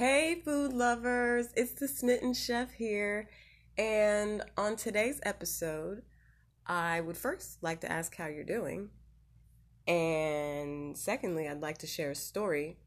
[0.00, 3.28] Hey, food lovers, it's the Smitten Chef here.
[3.76, 6.00] And on today's episode,
[6.66, 8.88] I would first like to ask how you're doing.
[9.86, 12.78] And secondly, I'd like to share a story.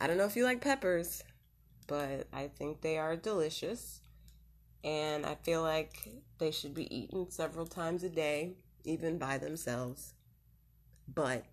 [0.00, 1.22] I don't know if you like peppers,
[1.86, 4.00] but I think they are delicious.
[4.82, 10.14] And I feel like they should be eaten several times a day, even by themselves.
[11.06, 11.44] But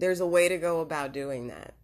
[0.00, 1.74] there's a way to go about doing that.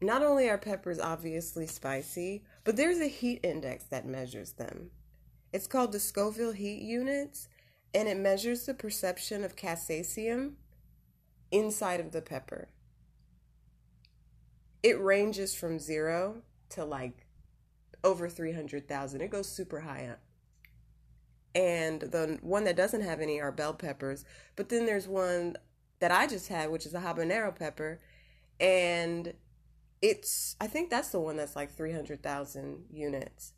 [0.00, 4.90] Not only are peppers obviously spicy, but there's a heat index that measures them.
[5.52, 7.48] It's called the Scoville Heat Units,
[7.94, 10.54] and it measures the perception of capsaicin
[11.52, 12.68] inside of the pepper.
[14.82, 17.26] It ranges from zero to like
[18.02, 19.20] over 300,000.
[19.20, 20.20] It goes super high up.
[21.54, 24.24] And the one that doesn't have any are bell peppers,
[24.56, 25.56] but then there's one
[26.00, 28.00] that I just had, which is a habanero pepper,
[28.60, 29.34] and
[30.02, 33.52] it's I think that's the one that's like 300,000 units.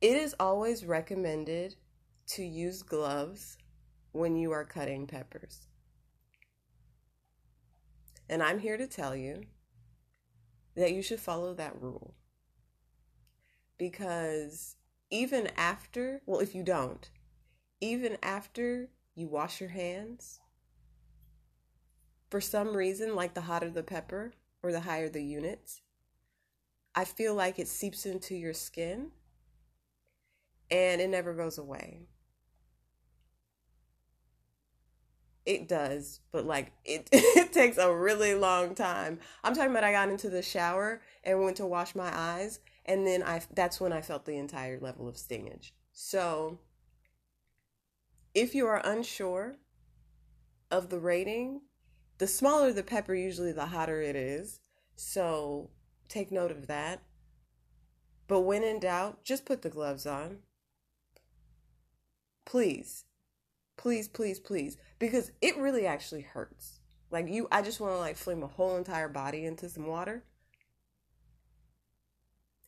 [0.00, 1.74] It is always recommended
[2.28, 3.58] to use gloves
[4.12, 5.66] when you are cutting peppers.
[8.28, 9.44] And I'm here to tell you
[10.76, 12.14] that you should follow that rule.
[13.78, 14.76] Because
[15.10, 17.10] even after, well, if you don't,
[17.80, 20.38] even after you wash your hands.
[22.30, 25.82] For some reason, like the hotter the pepper or the higher the units,
[26.94, 29.10] I feel like it seeps into your skin
[30.70, 32.02] and it never goes away.
[35.44, 39.18] It does, but like it, it takes a really long time.
[39.42, 43.06] I'm talking about I got into the shower and went to wash my eyes, and
[43.06, 45.72] then I that's when I felt the entire level of stingage.
[45.92, 46.58] So
[48.34, 49.56] if you are unsure
[50.70, 51.62] of the rating,
[52.18, 54.60] the smaller the pepper, usually the hotter it is.
[54.96, 55.70] So
[56.08, 57.02] take note of that.
[58.26, 60.38] But when in doubt, just put the gloves on.
[62.44, 63.04] Please.
[63.76, 64.76] Please, please, please.
[64.98, 66.80] Because it really actually hurts.
[67.10, 70.24] Like you I just want to like fling my whole entire body into some water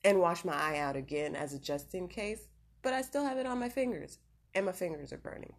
[0.03, 2.49] and wash my eye out again as a just in case,
[2.81, 4.19] but I still have it on my fingers
[4.55, 5.55] and my fingers are burning.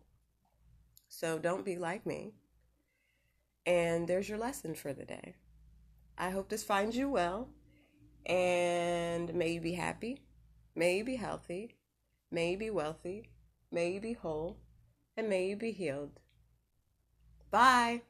[1.07, 2.33] So don't be like me.
[3.65, 5.35] And there's your lesson for the day.
[6.17, 7.49] I hope this finds you well.
[8.25, 10.21] And may you be happy,
[10.75, 11.75] may you be healthy,
[12.29, 13.29] may you be wealthy,
[13.71, 14.57] may you be whole,
[15.17, 16.19] and may you be healed.
[17.49, 18.03] Bye.